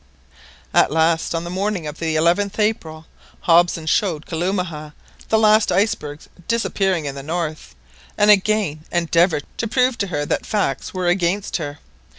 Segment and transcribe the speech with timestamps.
[0.73, 3.05] At last, on the morning of the 11th April,
[3.41, 4.95] Hobson showed Kalumah
[5.29, 7.75] the last icebergs disappearing in the north,
[8.17, 11.77] and again endeavoured to prove to her that facts were against her.